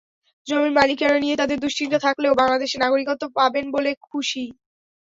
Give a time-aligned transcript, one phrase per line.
[0.47, 4.43] জমির মালিকানা নিয়ে তাঁদের দুশ্চিন্তা থাকলেও বাংলাদেশের নাগরিকত্ব পাবেন বলে খুশি।